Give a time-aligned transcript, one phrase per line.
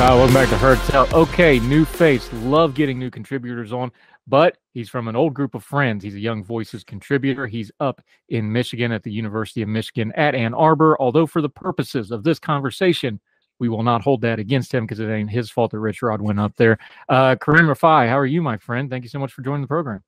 [0.00, 1.12] Hi, welcome back to Heard Tell.
[1.12, 2.32] Okay, new face.
[2.34, 3.90] Love getting new contributors on,
[4.28, 6.04] but he's from an old group of friends.
[6.04, 7.48] He's a Young Voices contributor.
[7.48, 10.96] He's up in Michigan at the University of Michigan at Ann Arbor.
[11.00, 13.18] Although, for the purposes of this conversation,
[13.58, 16.22] we will not hold that against him because it ain't his fault that Rich Rod
[16.22, 16.78] went up there.
[17.08, 18.88] Uh, Kareem Rifai, how are you, my friend?
[18.88, 20.04] Thank you so much for joining the program.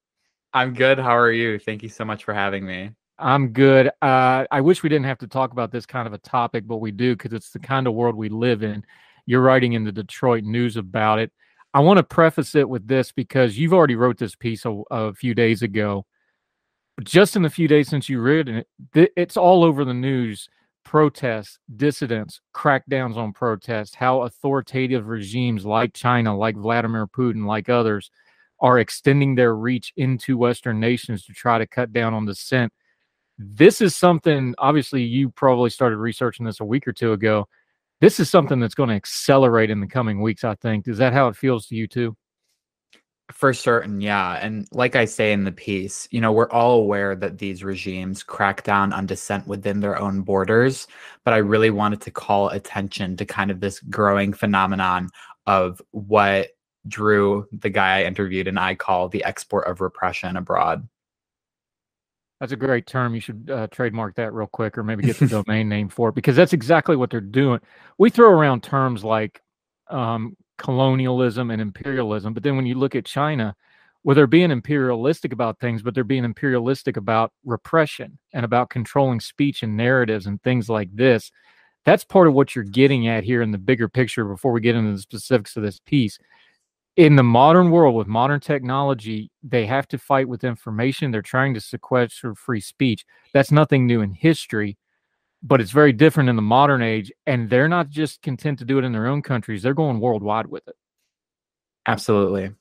[0.53, 1.01] I'm good.
[1.01, 1.59] How are you?
[1.59, 2.93] Thank you so much for having me.
[3.19, 3.89] I'm good.
[4.01, 6.77] Uh, I wish we didn't have to talk about this kind of a topic, but
[6.77, 8.85] we do because it's the kind of world we live in.
[9.27, 11.33] You're writing in the Detroit News about it.
[11.73, 15.15] I want to preface it with this because you've already wrote this piece a, a
[15.15, 16.05] few days ago.
[17.03, 20.49] Just in the few days since you read it, it's all over the news.
[20.83, 28.11] Protests, dissidents, crackdowns on protests, how authoritative regimes like China, like Vladimir Putin, like others,
[28.61, 32.73] are extending their reach into Western nations to try to cut down on dissent.
[33.39, 37.47] This is something, obviously, you probably started researching this a week or two ago.
[38.01, 40.89] This is something that's going to accelerate in the coming weeks, I think.
[40.89, 42.17] Is that how it feels to you, too?
[43.31, 44.39] For certain, yeah.
[44.41, 48.23] And like I say in the piece, you know, we're all aware that these regimes
[48.23, 50.89] crack down on dissent within their own borders.
[51.25, 55.11] But I really wanted to call attention to kind of this growing phenomenon
[55.47, 56.49] of what
[56.89, 60.89] Drew, the guy I interviewed, and I call the export of repression abroad.
[62.41, 63.15] That's a great term.
[63.15, 66.15] You should uh, trademark that real quick, or maybe get the domain name for it,
[66.15, 67.61] because that's exactly what they're doing.
[67.99, 69.43] We throw around terms like
[69.89, 73.55] um, colonialism and imperialism, but then when you look at China,
[74.03, 79.21] well, they're being imperialistic about things, but they're being imperialistic about repression and about controlling
[79.21, 81.31] speech and narratives and things like this.
[81.85, 84.77] That's part of what you're getting at here in the bigger picture before we get
[84.77, 86.19] into the specifics of this piece
[86.97, 91.11] in the modern world with modern technology, they have to fight with information.
[91.11, 93.05] They're trying to sequester free speech.
[93.33, 94.77] That's nothing new in history,
[95.43, 97.13] but it's very different in the modern age.
[97.27, 100.47] And they're not just content to do it in their own countries, they're going worldwide
[100.47, 100.77] with it.
[101.87, 102.53] Absolutely.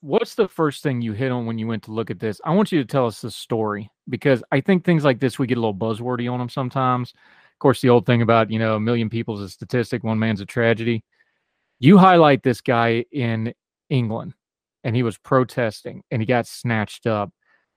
[0.00, 2.40] What's the first thing you hit on when you went to look at this?
[2.44, 5.46] I want you to tell us the story because I think things like this, we
[5.46, 7.12] get a little buzzwordy on them sometimes.
[7.12, 10.40] Of course, the old thing about, you know, a million people's a statistic, one man's
[10.40, 11.04] a tragedy
[11.78, 13.54] you highlight this guy in
[13.88, 14.34] England
[14.84, 17.30] and he was protesting and he got snatched up,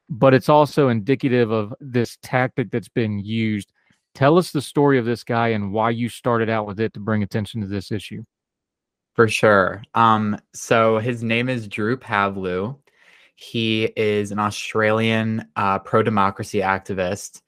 [0.10, 3.72] but it's also indicative of this tactic that's been used.
[4.14, 7.00] Tell us the story of this guy and why you started out with it to
[7.00, 8.24] bring attention to this issue.
[9.14, 9.84] For sure.
[9.94, 12.78] Um, so his name is Drew Pavlou.
[13.36, 17.42] He is an Australian uh, pro democracy activist.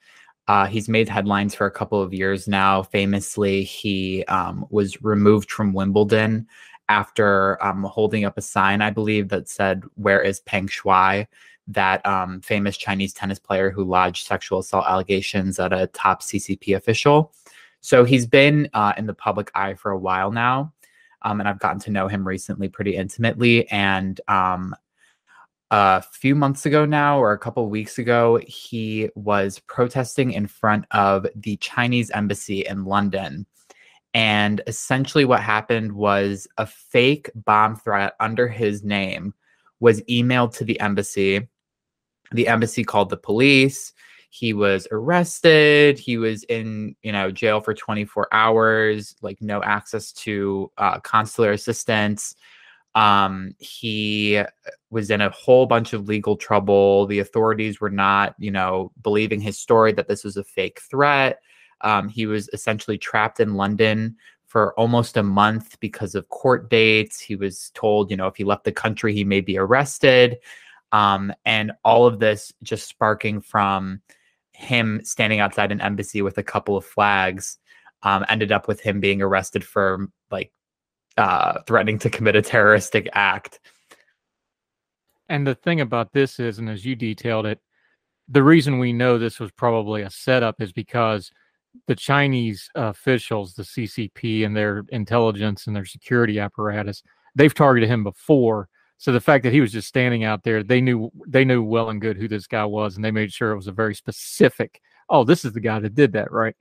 [0.48, 2.84] Uh, he's made headlines for a couple of years now.
[2.84, 6.48] Famously, he um, was removed from Wimbledon
[6.90, 11.28] after um, holding up a sign, I believe, that said, Where is Peng Shuai?
[11.68, 16.75] That um, famous Chinese tennis player who lodged sexual assault allegations at a top CCP
[16.75, 17.31] official.
[17.80, 20.74] So he's been uh, in the public eye for a while now.
[21.22, 23.69] Um, and I've gotten to know him recently pretty intimately.
[23.69, 24.75] And um,
[25.75, 30.86] a few months ago now, or a couple weeks ago, he was protesting in front
[30.92, 33.48] of the Chinese embassy in London.
[34.14, 39.34] And essentially, what happened was a fake bomb threat under his name
[39.80, 41.48] was emailed to the embassy.
[42.31, 43.94] The embassy called the police.
[44.30, 50.12] he was arrested he was in you know jail for 24 hours like no access
[50.12, 52.36] to uh, consular assistance
[52.95, 54.42] um, he
[54.90, 57.06] was in a whole bunch of legal trouble.
[57.07, 61.42] The authorities were not you know believing his story that this was a fake threat.
[61.81, 67.19] Um, he was essentially trapped in london for almost a month because of court dates.
[67.19, 70.38] He was told you know if he left the country he may be arrested.
[70.92, 74.00] Um, and all of this just sparking from
[74.51, 77.57] him standing outside an embassy with a couple of flags
[78.04, 80.51] um, ended up with him being arrested for like
[81.18, 83.60] uh, threatening to commit a terroristic act.
[85.30, 87.60] And the thing about this is, and as you detailed it,
[88.27, 91.31] the reason we know this was probably a setup is because
[91.88, 97.04] the Chinese officials, the CCP, and their intelligence and their security apparatus,
[97.36, 98.69] they've targeted him before.
[98.98, 101.89] So the fact that he was just standing out there, they knew they knew well
[101.89, 104.81] and good who this guy was, and they made sure it was a very specific.
[105.09, 106.56] Oh, this is the guy that did that, right?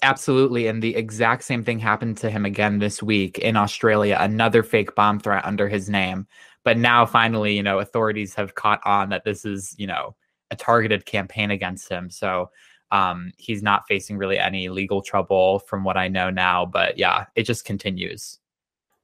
[0.00, 0.68] Absolutely.
[0.68, 4.94] And the exact same thing happened to him again this week in Australia, another fake
[4.94, 6.26] bomb threat under his name.
[6.64, 10.14] But now finally, you know, authorities have caught on that this is, you know,
[10.50, 12.08] a targeted campaign against him.
[12.08, 12.50] So
[12.90, 16.64] um, he's not facing really any legal trouble from what I know now.
[16.64, 18.38] But yeah, it just continues.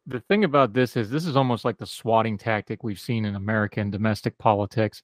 [0.07, 3.35] The thing about this is, this is almost like the swatting tactic we've seen in
[3.35, 5.03] American domestic politics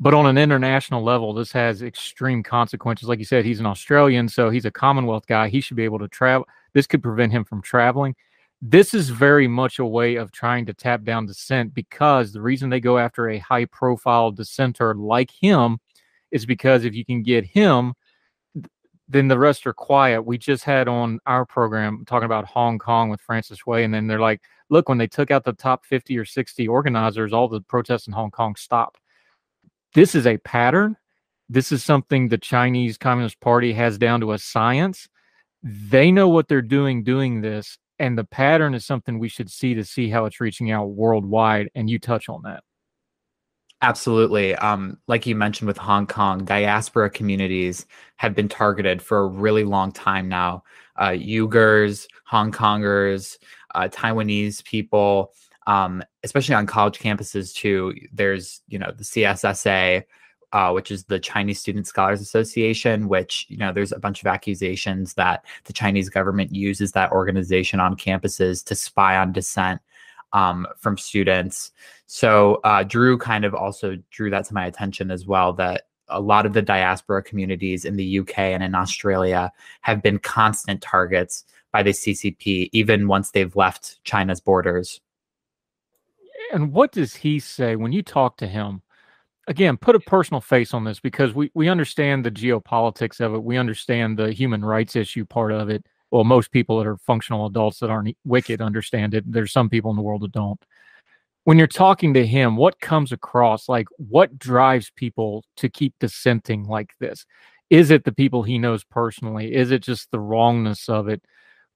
[0.00, 3.08] but on an international level, this has extreme consequences.
[3.08, 5.48] Like you said, he's an Australian, so he's a Commonwealth guy.
[5.48, 6.48] He should be able to travel.
[6.72, 8.16] This could prevent him from traveling.
[8.60, 12.70] This is very much a way of trying to tap down dissent because the reason
[12.70, 15.78] they go after a high profile dissenter like him
[16.30, 17.94] is because if you can get him,
[19.08, 20.22] then the rest are quiet.
[20.22, 24.06] We just had on our program talking about Hong Kong with Frances Hui, and then
[24.06, 24.40] they're like,
[24.70, 28.12] look, when they took out the top 50 or 60 organizers, all the protests in
[28.14, 28.98] Hong Kong stopped
[29.94, 30.96] this is a pattern.
[31.48, 35.08] This is something the Chinese Communist Party has down to a science.
[35.62, 39.74] They know what they're doing doing this, and the pattern is something we should see
[39.74, 41.70] to see how it's reaching out worldwide.
[41.74, 42.62] And you touch on that.
[43.82, 44.54] Absolutely.
[44.56, 47.86] Um, like you mentioned with Hong Kong, diaspora communities
[48.16, 50.62] have been targeted for a really long time now.
[50.96, 53.36] Uh, Uyghurs, Hong Kongers,
[53.74, 55.32] uh, Taiwanese people,
[55.66, 57.94] um, especially on college campuses too.
[58.12, 60.04] There's you know the CSSA,
[60.52, 64.26] uh, which is the Chinese Student Scholars Association, which you know there's a bunch of
[64.26, 69.80] accusations that the Chinese government uses that organization on campuses to spy on dissent
[70.32, 71.72] um, from students.
[72.06, 76.20] So uh, Drew kind of also drew that to my attention as well that a
[76.20, 79.50] lot of the diaspora communities in the UK and in Australia
[79.80, 85.00] have been constant targets by the CCP, even once they've left China's borders
[86.54, 88.80] and what does he say when you talk to him?
[89.48, 93.42] Again, put a personal face on this because we, we understand the geopolitics of it.
[93.42, 95.84] We understand the human rights issue part of it.
[96.12, 99.30] Well, most people that are functional adults that aren't wicked understand it.
[99.30, 100.62] There's some people in the world that don't.
[101.42, 103.68] When you're talking to him, what comes across?
[103.68, 107.26] Like, what drives people to keep dissenting like this?
[107.68, 109.52] Is it the people he knows personally?
[109.52, 111.22] Is it just the wrongness of it?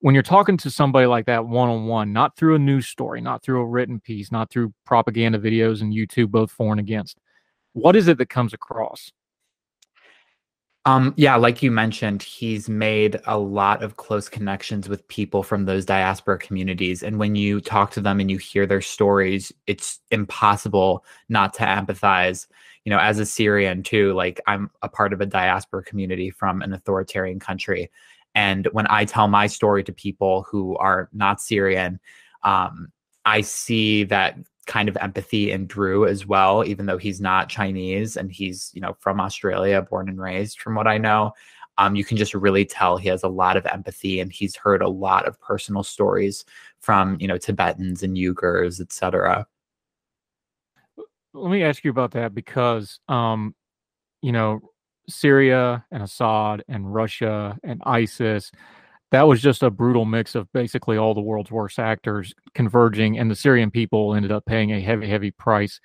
[0.00, 3.20] When you're talking to somebody like that one on one, not through a news story,
[3.20, 7.18] not through a written piece, not through propaganda videos and YouTube, both for and against,
[7.72, 9.10] what is it that comes across?
[10.84, 15.66] Um, yeah, like you mentioned, he's made a lot of close connections with people from
[15.66, 17.02] those diaspora communities.
[17.02, 21.64] And when you talk to them and you hear their stories, it's impossible not to
[21.64, 22.46] empathize.
[22.84, 26.62] You know, as a Syrian too, like I'm a part of a diaspora community from
[26.62, 27.90] an authoritarian country.
[28.38, 31.98] And when I tell my story to people who are not Syrian,
[32.44, 32.92] um,
[33.24, 34.36] I see that
[34.68, 38.80] kind of empathy in Drew as well, even though he's not Chinese and he's, you
[38.80, 41.32] know, from Australia, born and raised, from what I know.
[41.78, 44.82] Um, you can just really tell he has a lot of empathy and he's heard
[44.82, 46.44] a lot of personal stories
[46.78, 49.48] from, you know, Tibetans and Uyghurs, etc.
[51.34, 53.56] Let me ask you about that because, um,
[54.22, 54.60] you know,
[55.08, 58.50] Syria and Assad and Russia and ISIS.
[59.10, 63.30] That was just a brutal mix of basically all the world's worst actors converging, and
[63.30, 65.80] the Syrian people ended up paying a heavy, heavy price,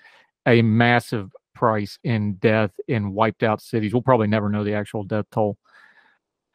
[0.45, 3.93] a massive price in death in wiped out cities.
[3.93, 5.57] We'll probably never know the actual death toll.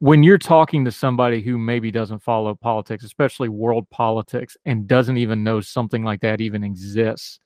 [0.00, 5.16] When you're talking to somebody who maybe doesn't follow politics, especially world politics, and doesn't
[5.16, 7.40] even know something like that even exists,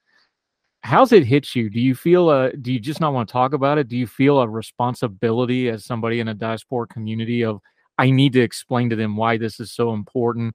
[0.83, 1.71] how's it hit you?
[1.71, 3.89] Do you feel a do you just not want to talk about it?
[3.89, 7.61] Do you feel a responsibility as somebody in a diaspora community of
[7.99, 10.55] I need to explain to them why this is so important?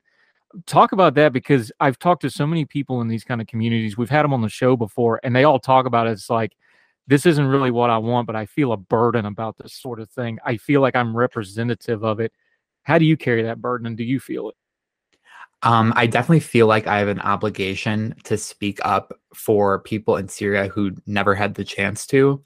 [0.65, 3.97] Talk about that because I've talked to so many people in these kind of communities.
[3.97, 6.11] We've had them on the show before and they all talk about it.
[6.11, 6.53] It's like
[7.07, 10.09] this isn't really what I want, but I feel a burden about this sort of
[10.09, 10.39] thing.
[10.45, 12.33] I feel like I'm representative of it.
[12.83, 14.55] How do you carry that burden and do you feel it?
[15.67, 20.29] Um, I definitely feel like I have an obligation to speak up for people in
[20.29, 22.41] Syria who never had the chance to,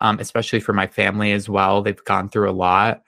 [0.00, 1.82] um, especially for my family as well.
[1.82, 3.02] They've gone through a lot.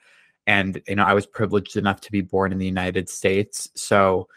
[0.47, 3.69] And, you know, I was privileged enough to be born in the United States.
[3.73, 4.27] So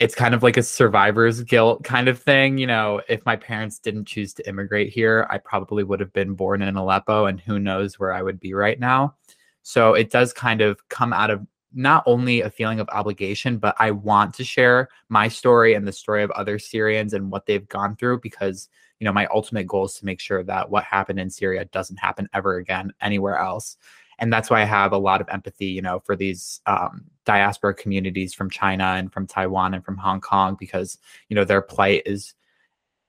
[0.00, 2.56] it's kind of like a survivor's guilt kind of thing.
[2.56, 6.32] You know, if my parents didn't choose to immigrate here, I probably would have been
[6.32, 9.16] born in Aleppo and who knows where I would be right now.
[9.64, 13.76] So it does kind of come out of not only a feeling of obligation, but
[13.78, 17.68] I want to share my story and the story of other Syrians and what they've
[17.68, 18.68] gone through because,
[18.98, 21.98] you know, my ultimate goal is to make sure that what happened in Syria doesn't
[21.98, 23.76] happen ever again anywhere else
[24.18, 27.74] and that's why I have a lot of empathy, you know, for these um, diaspora
[27.74, 32.02] communities from China and from Taiwan and from Hong Kong because you know their plight
[32.06, 32.34] is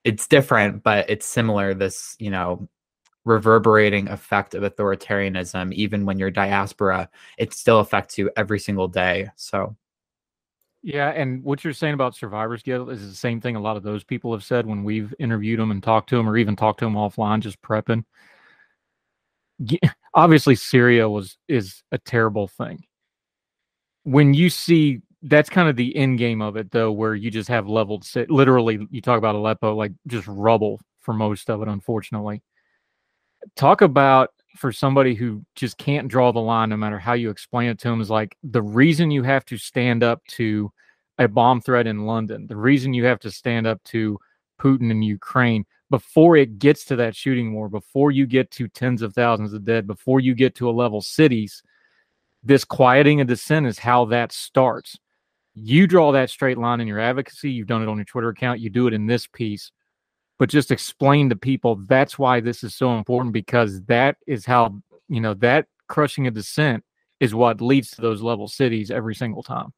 [0.03, 1.73] it's different, but it's similar.
[1.73, 2.67] This you know
[3.27, 9.29] reverberating effect of authoritarianism, even when you're diaspora, it still affects you every single day.
[9.35, 9.75] So.
[10.83, 13.83] Yeah, and what you're saying about survivors guilt is the same thing a lot of
[13.83, 16.79] those people have said when we've interviewed them and talked to them, or even talked
[16.79, 18.03] to them offline, just prepping
[20.13, 22.83] obviously Syria was is a terrible thing.
[24.03, 27.49] When you see that's kind of the end game of it though, where you just
[27.49, 32.41] have leveled literally you talk about Aleppo, like just rubble for most of it, unfortunately.
[33.55, 37.69] Talk about for somebody who just can't draw the line no matter how you explain
[37.69, 40.71] it to them is like the reason you have to stand up to
[41.19, 44.19] a bomb threat in London, the reason you have to stand up to
[44.59, 49.01] Putin in Ukraine before it gets to that shooting war, before you get to tens
[49.01, 51.63] of thousands of dead, before you get to a level cities,
[52.43, 54.97] this quieting of dissent is how that starts.
[55.55, 57.51] You draw that straight line in your advocacy.
[57.51, 58.59] You've done it on your Twitter account.
[58.59, 59.71] You do it in this piece,
[60.39, 64.81] but just explain to people that's why this is so important because that is how,
[65.09, 66.83] you know, that crushing of dissent
[67.19, 69.73] is what leads to those level cities every single time.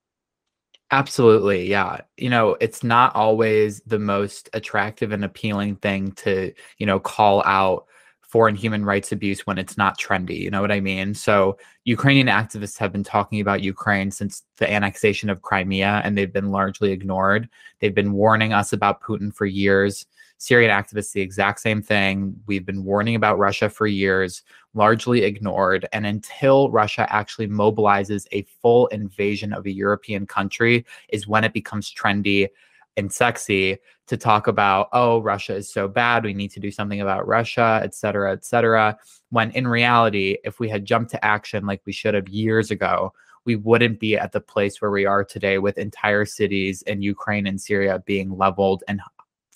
[0.91, 1.67] Absolutely.
[1.67, 1.99] Yeah.
[2.17, 7.43] You know, it's not always the most attractive and appealing thing to, you know, call
[7.45, 7.85] out
[8.21, 10.39] foreign human rights abuse when it's not trendy.
[10.39, 11.13] You know what I mean?
[11.13, 16.31] So, Ukrainian activists have been talking about Ukraine since the annexation of Crimea, and they've
[16.31, 17.49] been largely ignored.
[17.79, 20.05] They've been warning us about Putin for years.
[20.39, 22.33] Syrian activists, the exact same thing.
[22.47, 24.41] We've been warning about Russia for years,
[24.73, 25.85] largely ignored.
[25.91, 31.51] And until Russia actually mobilizes a full invasion of a European country, is when it
[31.51, 32.47] becomes trendy
[32.95, 33.77] and sexy
[34.07, 36.23] to talk about, oh, Russia is so bad.
[36.23, 38.97] We need to do something about Russia, et cetera, et cetera.
[39.31, 43.13] When in reality, if we had jumped to action like we should have years ago,
[43.45, 47.45] we wouldn't be at the place where we are today with entire cities in Ukraine
[47.45, 49.01] and Syria being leveled and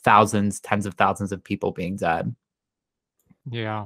[0.03, 2.36] thousands, tens of thousands of people being dead.
[3.50, 3.86] Yeah.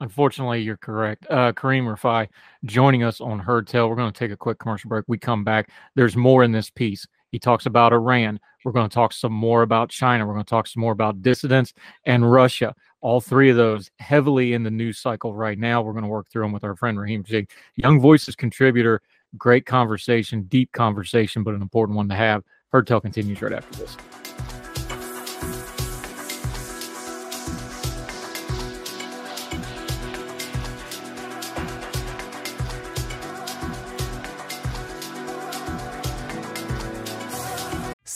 [0.00, 1.26] Unfortunately, you're correct.
[1.30, 2.28] Uh, Kareem Rifai
[2.64, 3.88] joining us on Heard Tell.
[3.88, 5.04] We're going to take a quick commercial break.
[5.06, 5.70] We come back.
[5.94, 7.06] There's more in this piece.
[7.30, 8.38] He talks about Iran.
[8.64, 10.26] We're going to talk some more about China.
[10.26, 12.74] We're going to talk some more about dissidents and Russia.
[13.00, 15.82] All three of those heavily in the news cycle right now.
[15.82, 19.00] We're going to work through them with our friend Raheem Jig, Young Voices contributor.
[19.36, 22.42] Great conversation, deep conversation, but an important one to have.
[22.72, 23.96] Heard Tell continues right after this.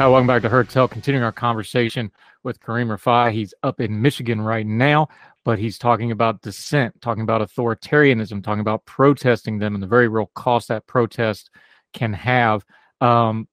[0.00, 0.88] Uh, welcome back to Tell.
[0.88, 2.10] Continuing our conversation
[2.42, 3.32] with Kareem Rifai.
[3.32, 5.08] He's up in Michigan right now,
[5.44, 10.08] but he's talking about dissent, talking about authoritarianism, talking about protesting them and the very
[10.08, 11.50] real cost that protest
[11.92, 12.64] can have.
[13.00, 13.48] Um,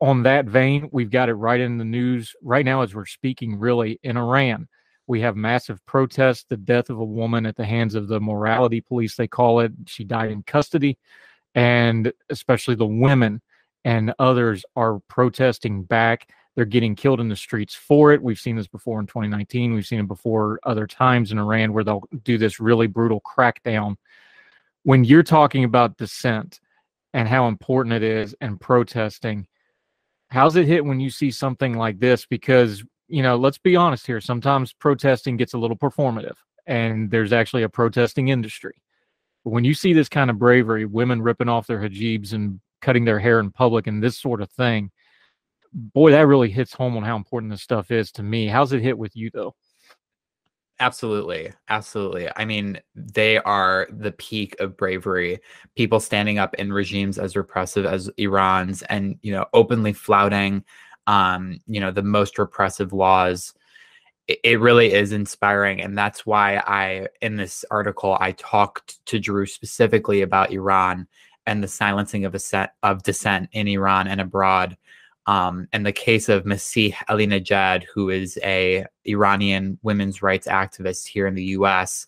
[0.00, 3.58] on that vein, we've got it right in the news right now as we're speaking,
[3.58, 4.68] really, in Iran.
[5.06, 8.80] We have massive protests, the death of a woman at the hands of the morality
[8.80, 9.72] police, they call it.
[9.86, 10.98] She died in custody.
[11.54, 13.40] And especially the women
[13.84, 16.28] and others are protesting back.
[16.56, 18.22] They're getting killed in the streets for it.
[18.22, 19.72] We've seen this before in 2019.
[19.72, 23.96] We've seen it before other times in Iran where they'll do this really brutal crackdown.
[24.82, 26.60] When you're talking about dissent
[27.16, 29.46] and how important it is and protesting,
[30.28, 32.26] how's it hit when you see something like this?
[32.26, 34.20] Because, you know, let's be honest here.
[34.20, 38.82] Sometimes protesting gets a little performative and there's actually a protesting industry.
[39.44, 43.06] But when you see this kind of bravery, women ripping off their hijabs and cutting
[43.06, 44.90] their hair in public and this sort of thing,
[45.72, 48.46] boy, that really hits home on how important this stuff is to me.
[48.46, 49.54] How's it hit with you though?
[50.78, 51.52] Absolutely.
[51.70, 52.28] Absolutely.
[52.36, 55.38] I mean, they are the peak of bravery.
[55.74, 60.64] People standing up in regimes as repressive as Iran's and, you know, openly flouting
[61.08, 63.54] um, you know, the most repressive laws.
[64.28, 65.80] It, it really is inspiring.
[65.82, 71.06] And that's why I in this article I talked to Drew specifically about Iran
[71.46, 74.76] and the silencing of dissent of dissent in Iran and abroad
[75.26, 81.26] um, and the case of Masih Alinejad, who is a Iranian women's rights activist here
[81.26, 82.06] in the U.S.,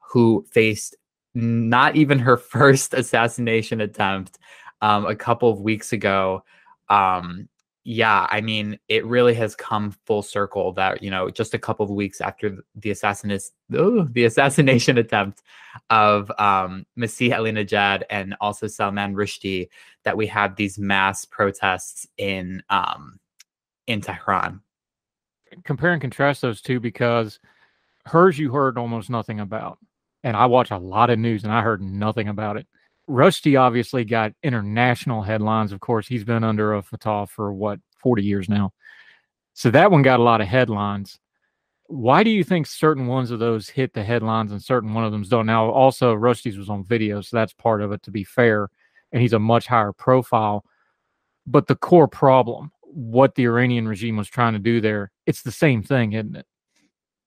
[0.00, 0.96] who faced
[1.34, 4.38] not even her first assassination attempt
[4.82, 6.44] um, a couple of weeks ago.
[6.88, 7.48] Um,
[7.84, 11.84] yeah, I mean, it really has come full circle that, you know, just a couple
[11.84, 15.42] of weeks after the assassination, oh, the assassination attempt
[15.88, 19.68] of um, Masih Alinejad and also Salman Rushdie,
[20.04, 23.18] that we have these mass protests in um,
[23.86, 24.60] in Tehran.
[25.64, 27.40] Compare and contrast those two because
[28.04, 29.78] hers you heard almost nothing about.
[30.22, 32.66] And I watch a lot of news and I heard nothing about it.
[33.10, 35.72] Rushdie obviously got international headlines.
[35.72, 38.72] Of course, he's been under a fatwa for what, 40 years now.
[39.52, 41.18] So that one got a lot of headlines.
[41.88, 45.10] Why do you think certain ones of those hit the headlines and certain one of
[45.10, 45.46] them don't?
[45.46, 48.68] Now, also, Rushdie's was on video, so that's part of it, to be fair.
[49.10, 50.64] And he's a much higher profile.
[51.46, 55.50] But the core problem, what the Iranian regime was trying to do there, it's the
[55.50, 56.46] same thing, isn't it?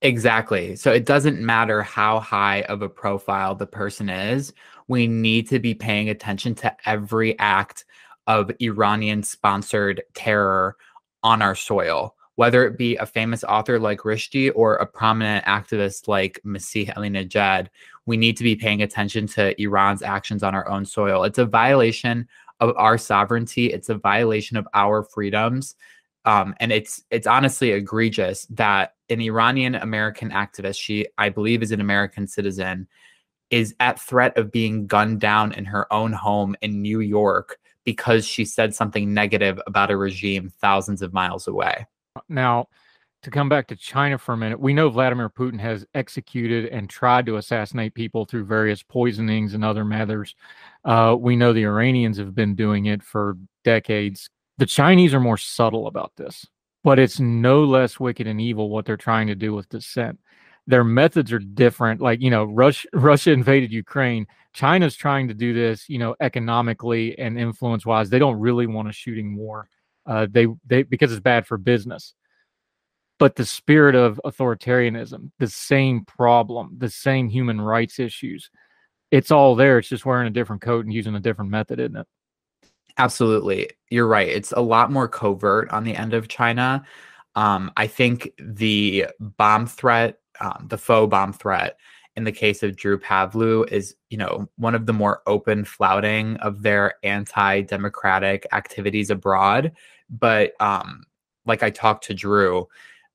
[0.03, 0.75] Exactly.
[0.75, 4.53] So it doesn't matter how high of a profile the person is.
[4.89, 7.85] We need to be paying attention to every act
[8.27, 10.75] of Iranian sponsored terror
[11.23, 16.09] on our soil, whether it be a famous author like Rushdie or a prominent activist
[16.09, 17.67] like Masih Alinejad.
[18.05, 21.23] We need to be paying attention to Iran's actions on our own soil.
[21.23, 22.27] It's a violation
[22.59, 23.67] of our sovereignty.
[23.67, 25.75] It's a violation of our freedoms.
[26.25, 31.71] Um, and it's it's honestly egregious that an Iranian American activist, she I believe is
[31.71, 32.87] an American citizen,
[33.49, 38.25] is at threat of being gunned down in her own home in New York because
[38.25, 41.85] she said something negative about a regime thousands of miles away.
[42.29, 42.67] Now,
[43.23, 46.89] to come back to China for a minute, we know Vladimir Putin has executed and
[46.89, 50.35] tried to assassinate people through various poisonings and other matters.
[50.83, 54.29] Uh, we know the Iranians have been doing it for decades.
[54.57, 56.45] The Chinese are more subtle about this,
[56.83, 60.19] but it's no less wicked and evil what they're trying to do with dissent.
[60.67, 62.01] Their methods are different.
[62.01, 64.27] Like, you know, Russia, Russia invaded Ukraine.
[64.53, 68.09] China's trying to do this, you know, economically and influence wise.
[68.09, 69.67] They don't really want a shooting war.
[70.05, 72.13] Uh, they, they, because it's bad for business.
[73.19, 78.49] But the spirit of authoritarianism, the same problem, the same human rights issues,
[79.11, 79.77] it's all there.
[79.77, 82.07] It's just wearing a different coat and using a different method, isn't it?
[82.97, 83.69] Absolutely.
[83.89, 84.27] You're right.
[84.27, 86.83] It's a lot more covert on the end of China.
[87.35, 91.77] Um, I think the bomb threat, um, the faux bomb threat
[92.15, 96.37] in the case of Drew Pavlou is, you know, one of the more open flouting
[96.37, 99.71] of their anti-democratic activities abroad.
[100.11, 101.05] But um,
[101.47, 102.67] like I talked to Drew,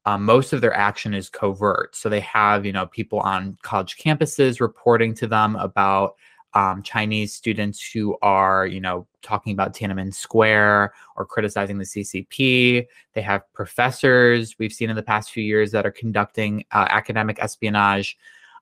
[0.05, 1.95] um, most of their action is covert.
[1.95, 6.17] So they have, you know, people on college campuses reporting to them about
[6.55, 12.87] um, Chinese students who are, you know, talking about Tiananmen Square or criticizing the CCP.
[13.15, 17.39] They have professors we've seen in the past few years that are conducting uh, academic
[17.41, 18.17] espionage.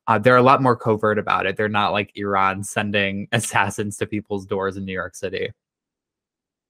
[0.09, 1.57] Uh, they're a lot more covert about it.
[1.57, 5.51] They're not like Iran sending assassins to people's doors in New York City.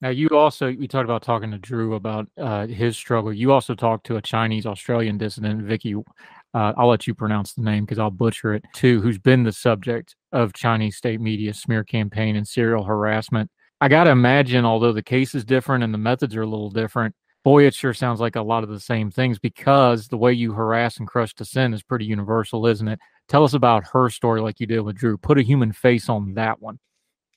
[0.03, 3.33] Now, you also we talked about talking to Drew about uh, his struggle.
[3.33, 5.95] You also talked to a Chinese Australian dissident, Vicky
[6.55, 9.53] uh, I'll let you pronounce the name because I'll butcher it too, who's been the
[9.53, 13.51] subject of Chinese state media smear campaign and serial harassment.
[13.81, 16.71] I got to imagine, although the case is different and the methods are a little
[16.71, 20.33] different, boy, it sure sounds like a lot of the same things because the way
[20.33, 22.99] you harass and crush dissent is pretty universal, isn't it?
[23.29, 25.19] Tell us about her story like you did with Drew.
[25.19, 26.79] Put a human face on that one.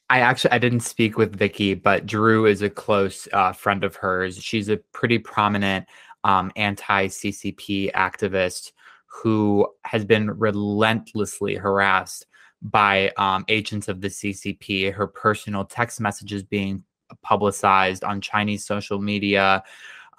[0.09, 3.95] I actually I didn't speak with Vicky, but Drew is a close uh, friend of
[3.97, 4.41] hers.
[4.41, 5.87] She's a pretty prominent
[6.23, 8.71] um, anti CCP activist
[9.11, 12.25] who has been relentlessly harassed
[12.61, 16.83] by um, agents of the CCP, her personal text messages being
[17.23, 19.63] publicized on Chinese social media.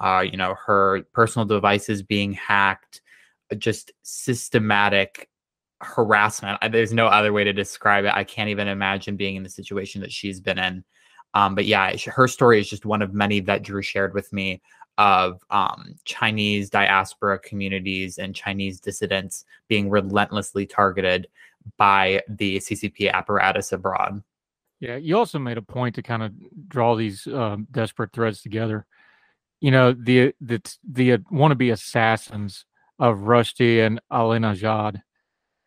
[0.00, 3.02] uh, you know, her personal devices being hacked,
[3.58, 5.28] just systematic
[5.82, 6.58] harassment.
[6.72, 8.14] There's no other way to describe it.
[8.14, 10.84] I can't even imagine being in the situation that she's been in.
[11.34, 14.62] Um, but yeah, her story is just one of many that Drew shared with me
[14.98, 21.28] of um, Chinese diaspora communities and Chinese dissidents being relentlessly targeted
[21.76, 24.22] by the CCP apparatus abroad.
[24.80, 26.32] Yeah, you also made a point to kind of
[26.68, 28.86] draw these um, desperate threads together.
[29.60, 32.64] You know, the the the wannabe assassins
[32.98, 35.02] of Rushdie and Ahmadinejad,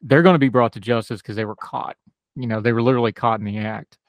[0.01, 1.95] they're going to be brought to justice because they were caught.
[2.35, 3.99] You know, they were literally caught in the act.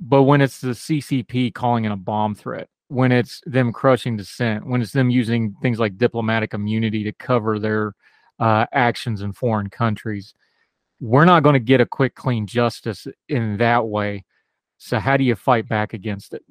[0.00, 4.66] But when it's the CCP calling in a bomb threat, when it's them crushing dissent,
[4.66, 7.94] when it's them using things like diplomatic immunity to cover their
[8.40, 10.34] uh, actions in foreign countries,
[10.98, 14.24] we're not going to get a quick, clean justice in that way.
[14.78, 16.42] So, how do you fight back against it?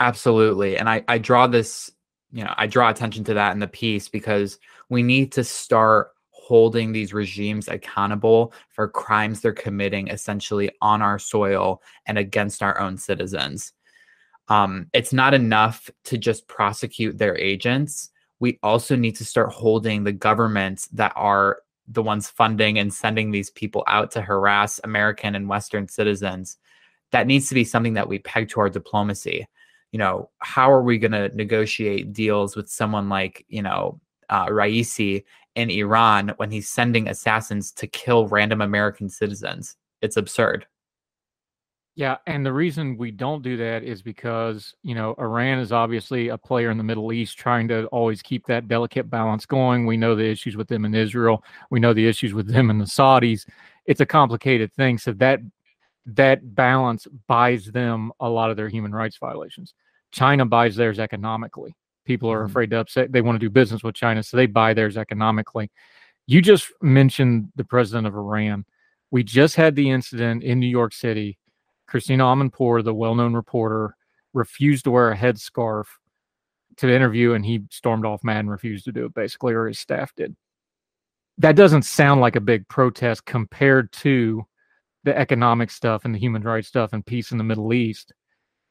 [0.00, 0.78] Absolutely.
[0.78, 1.92] And I, I draw this,
[2.32, 6.12] you know, I draw attention to that in the piece because we need to start
[6.30, 12.80] holding these regimes accountable for crimes they're committing essentially on our soil and against our
[12.80, 13.74] own citizens.
[14.48, 18.10] Um, it's not enough to just prosecute their agents.
[18.40, 23.30] We also need to start holding the governments that are the ones funding and sending
[23.30, 26.58] these people out to harass American and Western citizens.
[27.12, 29.46] That needs to be something that we peg to our diplomacy.
[29.92, 34.46] You know, how are we going to negotiate deals with someone like, you know, uh,
[34.46, 39.76] Raisi in Iran when he's sending assassins to kill random American citizens.
[40.02, 40.66] It's absurd.
[41.96, 46.28] Yeah, and the reason we don't do that is because, you know, Iran is obviously
[46.28, 49.86] a player in the Middle East trying to always keep that delicate balance going.
[49.86, 51.44] We know the issues with them in Israel.
[51.70, 53.46] We know the issues with them and the Saudis.
[53.86, 54.98] It's a complicated thing.
[54.98, 55.38] So that
[56.06, 59.72] that balance buys them a lot of their human rights violations.
[60.10, 61.74] China buys theirs economically.
[62.04, 62.50] People are mm-hmm.
[62.50, 63.12] afraid to upset.
[63.12, 65.70] They want to do business with China, so they buy theirs economically.
[66.26, 68.64] You just mentioned the president of Iran.
[69.10, 71.38] We just had the incident in New York City.
[71.86, 73.96] Christiane Amanpour, the well-known reporter,
[74.32, 75.84] refused to wear a headscarf
[76.76, 79.68] to the interview, and he stormed off mad and refused to do it, basically, or
[79.68, 80.34] his staff did.
[81.38, 84.44] That doesn't sound like a big protest compared to
[85.04, 88.12] the economic stuff and the human rights stuff and peace in the Middle East.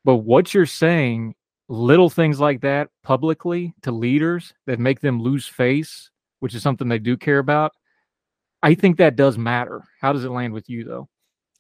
[0.04, 1.36] But what you're saying
[1.70, 6.88] little things like that publicly to leaders that make them lose face, which is something
[6.88, 7.72] they do care about,
[8.62, 9.84] I think that does matter.
[10.02, 11.10] How does it land with you though?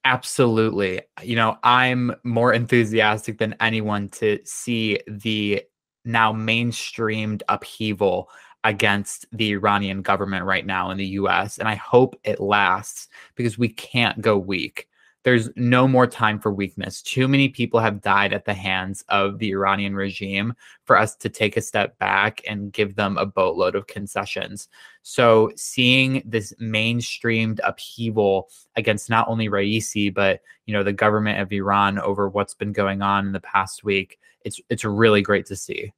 [0.05, 1.01] Absolutely.
[1.21, 5.63] You know, I'm more enthusiastic than anyone to see the
[6.03, 8.29] now mainstreamed upheaval
[8.65, 11.57] against the Iranian government right now in the US.
[11.57, 14.87] And I hope it lasts because we can't go weak
[15.23, 17.01] there's no more time for weakness.
[17.01, 21.29] Too many people have died at the hands of the Iranian regime for us to
[21.29, 24.67] take a step back and give them a boatload of concessions.
[25.01, 31.51] So, seeing this mainstreamed upheaval against not only Raisi but you know the government of
[31.51, 35.55] Iran over what's been going on in the past week, it's it's really great to
[35.55, 35.93] see.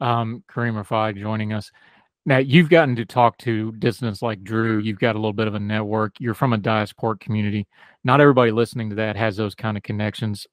[0.00, 1.72] Um, Kareem Rifai joining us.
[2.26, 4.78] Now you've gotten to talk to dissidents like Drew.
[4.78, 6.14] You've got a little bit of a network.
[6.18, 7.66] You're from a diaspora community.
[8.04, 10.46] Not everybody listening to that has those kind of connections.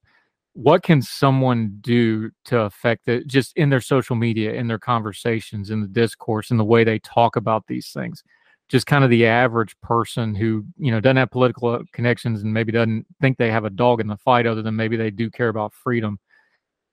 [0.54, 5.69] What can someone do to affect it just in their social media, in their conversations,
[5.69, 8.23] in the discourse, in the way they talk about these things?
[8.69, 12.54] Just kind of the average person who, you know, doesn't have political uh, connections and
[12.54, 15.30] maybe doesn't think they have a dog in the fight other than maybe they do
[15.30, 16.17] care about freedom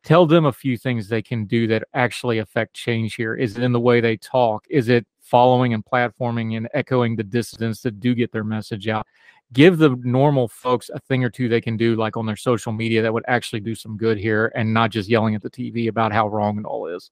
[0.04, 3.34] tell them a few things they can do that actually affect change here.
[3.34, 4.66] Is it in the way they talk?
[4.68, 9.06] Is it following and platforming and echoing the dissidents that do get their message out?
[9.52, 12.72] Give the normal folks a thing or two they can do, like on their social
[12.72, 15.88] media, that would actually do some good here and not just yelling at the TV
[15.88, 17.10] about how wrong it all is.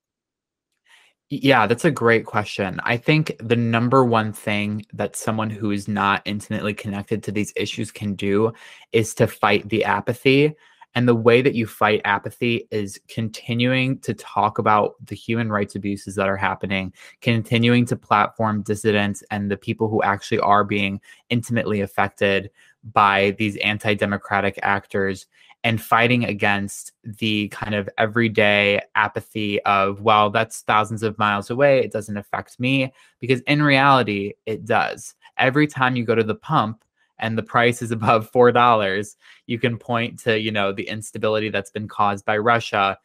[1.32, 2.80] Yeah, that's a great question.
[2.82, 7.52] I think the number one thing that someone who is not intimately connected to these
[7.54, 8.52] issues can do
[8.90, 10.56] is to fight the apathy
[10.94, 15.76] and the way that you fight apathy is continuing to talk about the human rights
[15.76, 21.00] abuses that are happening, continuing to platform dissidents and the people who actually are being
[21.28, 22.50] intimately affected
[22.92, 25.26] by these anti democratic actors
[25.62, 31.80] and fighting against the kind of everyday apathy of, well, that's thousands of miles away.
[31.80, 32.92] It doesn't affect me.
[33.20, 35.14] Because in reality, it does.
[35.36, 36.82] Every time you go to the pump,
[37.20, 41.48] and the price is above four dollars, you can point to you know the instability
[41.48, 42.98] that's been caused by Russia.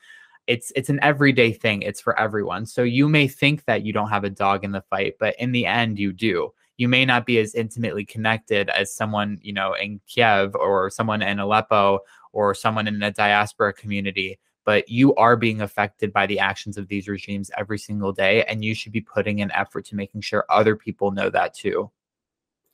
[0.47, 1.81] It's it's an everyday thing.
[1.81, 2.65] It's for everyone.
[2.65, 5.51] So you may think that you don't have a dog in the fight, but in
[5.51, 6.53] the end, you do.
[6.77, 11.21] You may not be as intimately connected as someone you know in Kiev or someone
[11.21, 11.99] in Aleppo
[12.33, 16.87] or someone in a diaspora community, but you are being affected by the actions of
[16.89, 18.43] these regimes every single day.
[18.43, 21.89] And you should be putting an effort to making sure other people know that too.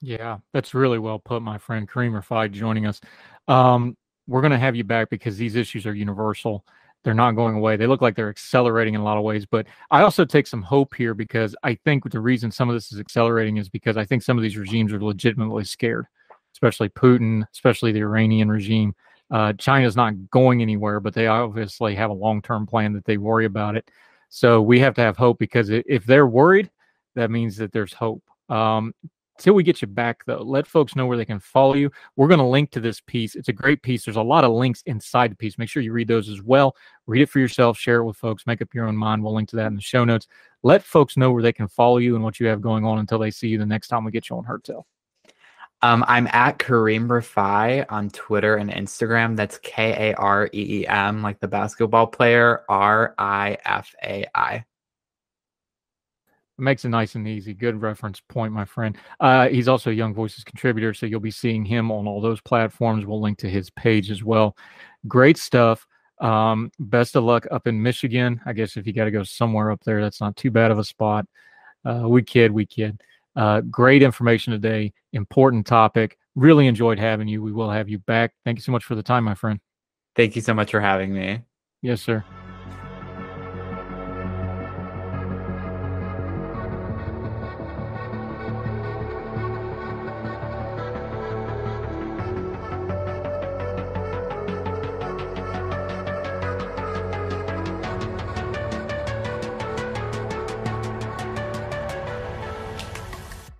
[0.01, 2.99] Yeah, that's really well put, my friend Kareem Rifai joining us.
[3.47, 3.95] Um,
[4.27, 6.65] we're going to have you back because these issues are universal.
[7.03, 7.77] They're not going away.
[7.77, 9.45] They look like they're accelerating in a lot of ways.
[9.45, 12.91] But I also take some hope here because I think the reason some of this
[12.91, 16.05] is accelerating is because I think some of these regimes are legitimately scared,
[16.53, 18.93] especially Putin, especially the Iranian regime.
[19.29, 23.17] Uh, China's not going anywhere, but they obviously have a long term plan that they
[23.17, 23.89] worry about it.
[24.29, 26.69] So we have to have hope because if they're worried,
[27.15, 28.23] that means that there's hope.
[28.49, 28.93] Um,
[29.39, 31.89] Till we get you back, though, let folks know where they can follow you.
[32.15, 33.35] We're going to link to this piece.
[33.35, 34.05] It's a great piece.
[34.05, 35.57] There's a lot of links inside the piece.
[35.57, 36.75] Make sure you read those as well.
[37.07, 39.23] Read it for yourself, share it with folks, make up your own mind.
[39.23, 40.27] We'll link to that in the show notes.
[40.63, 43.17] Let folks know where they can follow you and what you have going on until
[43.17, 44.85] they see you the next time we get you on Heard Tell.
[45.81, 49.35] Um, I'm at Kareem Rifai on Twitter and Instagram.
[49.35, 54.27] That's K A R E E M, like the basketball player, R I F A
[54.35, 54.63] I
[56.61, 57.53] makes it nice and easy.
[57.53, 58.97] Good reference point, my friend.
[59.19, 62.41] Uh, he's also a Young Voices contributor, so you'll be seeing him on all those
[62.41, 63.05] platforms.
[63.05, 64.55] We'll link to his page as well.
[65.07, 65.85] Great stuff.
[66.19, 68.39] Um, best of luck up in Michigan.
[68.45, 70.77] I guess if you got to go somewhere up there, that's not too bad of
[70.77, 71.25] a spot.
[71.83, 73.01] Uh, we kid, we kid.
[73.35, 74.93] Uh, great information today.
[75.13, 76.17] Important topic.
[76.35, 77.41] Really enjoyed having you.
[77.41, 78.33] We will have you back.
[78.45, 79.59] Thank you so much for the time, my friend.
[80.15, 81.41] Thank you so much for having me.
[81.81, 82.23] Yes, sir.